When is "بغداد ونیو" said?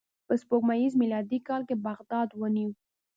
1.87-2.71